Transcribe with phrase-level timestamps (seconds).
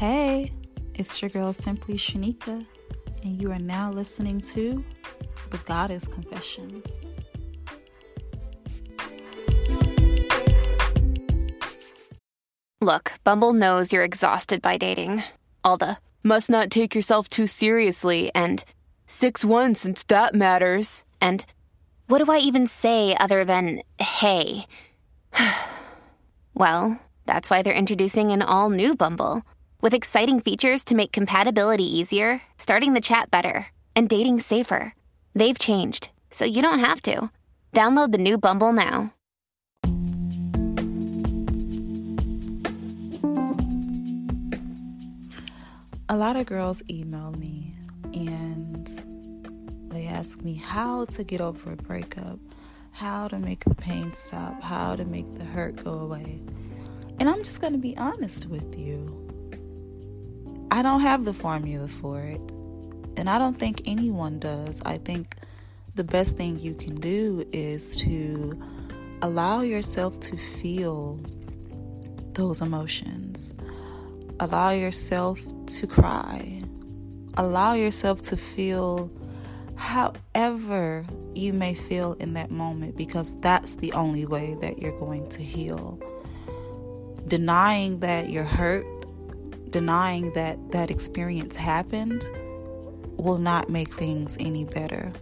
[0.00, 0.50] Hey,
[0.94, 2.64] it's your girl Simply Shanika,
[3.22, 4.82] and you are now listening to
[5.50, 7.10] The Goddess Confessions.
[12.80, 15.22] Look, Bumble knows you're exhausted by dating.
[15.62, 18.64] All the must not take yourself too seriously and
[19.06, 21.04] 6 1 since that matters.
[21.20, 21.44] And
[22.06, 24.64] what do I even say other than hey?
[26.54, 29.42] well, that's why they're introducing an all new Bumble
[29.80, 34.94] with exciting features to make compatibility easier, starting the chat better, and dating safer.
[35.34, 37.30] They've changed, so you don't have to.
[37.72, 39.14] Download the new Bumble now.
[46.08, 47.76] A lot of girls email me
[48.12, 48.88] and
[49.92, 52.40] they ask me how to get over a breakup,
[52.90, 56.40] how to make the pain stop, how to make the hurt go away.
[57.20, 59.29] And I'm just going to be honest with you.
[60.70, 62.40] I don't have the formula for it.
[63.16, 64.80] And I don't think anyone does.
[64.86, 65.36] I think
[65.94, 68.60] the best thing you can do is to
[69.20, 71.18] allow yourself to feel
[72.34, 73.52] those emotions.
[74.38, 76.62] Allow yourself to cry.
[77.36, 79.10] Allow yourself to feel
[79.74, 81.04] however
[81.34, 85.42] you may feel in that moment because that's the only way that you're going to
[85.42, 85.98] heal.
[87.26, 88.86] Denying that you're hurt,
[89.70, 92.28] denying that that experience happened,
[93.16, 95.12] will not make things any better.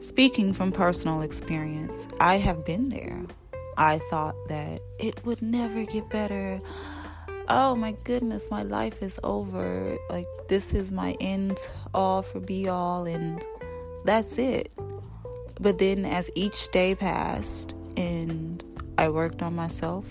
[0.00, 3.22] Speaking from personal experience, I have been there.
[3.76, 6.60] I thought that it would never get better.
[7.48, 9.96] Oh my goodness, my life is over.
[10.10, 11.58] Like, this is my end
[11.94, 13.44] all for be all, and
[14.04, 14.70] that's it.
[15.60, 18.62] But then, as each day passed and
[18.98, 20.04] I worked on myself,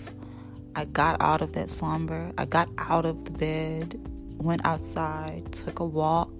[0.74, 2.32] I got out of that slumber.
[2.38, 4.00] I got out of the bed,
[4.38, 6.30] went outside, took a walk,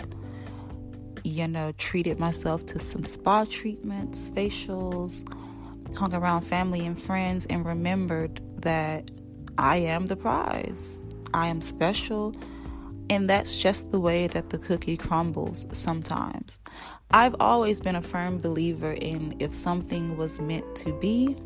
[1.25, 5.23] you know, treated myself to some spa treatments, facials,
[5.97, 9.11] hung around family and friends, and remembered that
[9.59, 11.05] I am the prize.
[11.35, 12.35] I am special.
[13.11, 16.59] And that's just the way that the cookie crumbles sometimes.
[17.11, 21.37] I've always been a firm believer in if something was meant to be,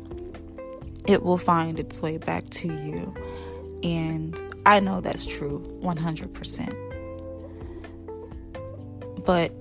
[1.07, 3.15] it will find its way back to you.
[3.83, 6.73] And I know that's true 100%.
[9.25, 9.51] But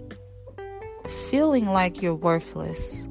[1.30, 3.08] feeling like you're worthless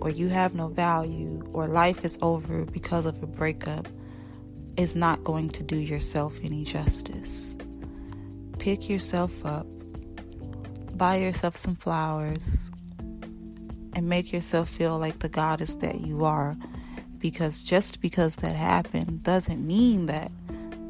[0.00, 3.86] or you have no value or life is over because of a breakup
[4.76, 7.56] is not going to do yourself any justice.
[8.58, 9.66] Pick yourself up,
[10.96, 12.70] buy yourself some flowers,
[13.94, 16.56] and make yourself feel like the goddess that you are.
[17.20, 20.32] Because just because that happened doesn't mean that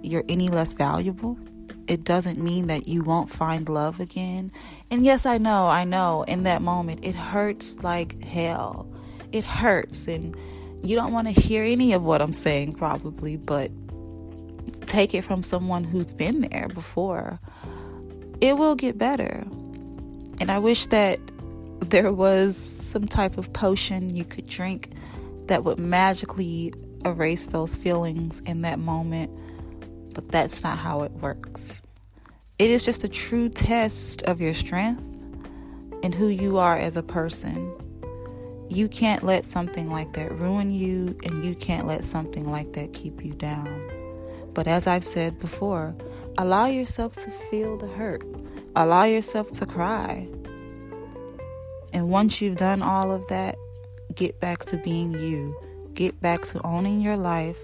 [0.03, 1.39] you're any less valuable.
[1.87, 4.53] It doesn't mean that you won't find love again.
[4.91, 8.87] And yes, I know, I know, in that moment, it hurts like hell.
[9.33, 10.37] It hurts, and
[10.83, 13.71] you don't want to hear any of what I'm saying, probably, but
[14.87, 17.41] take it from someone who's been there before.
[18.41, 19.45] It will get better.
[20.41, 21.19] And I wish that
[21.81, 24.93] there was some type of potion you could drink
[25.51, 26.73] that would magically
[27.05, 29.33] erase those feelings in that moment,
[30.15, 31.83] but that's not how it works.
[32.61, 35.03] It is just a true test of your strength
[36.05, 37.75] and who you are as a person.
[38.69, 42.93] You can't let something like that ruin you, and you can't let something like that
[42.93, 43.91] keep you down.
[44.55, 45.97] But as I've said before,
[46.39, 48.23] allow yourself to feel the hurt,
[48.77, 50.29] allow yourself to cry.
[51.93, 53.57] And once you've done all of that,
[54.15, 55.55] get back to being you,
[55.95, 57.59] get back to owning your life,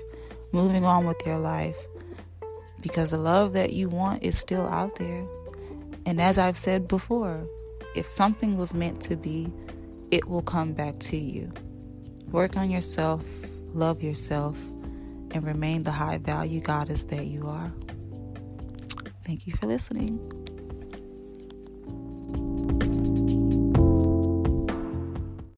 [0.53, 1.77] moving on with your life,
[2.81, 5.27] because the love that you want is still out there.
[6.05, 7.47] And as I've said before,
[7.95, 9.53] if something was meant to be,
[10.11, 11.51] it will come back to you.
[12.31, 13.25] Work on yourself,
[13.75, 14.63] love yourself,
[15.33, 17.73] and remain the high value goddess that you are.
[19.25, 20.21] Thank you for listening.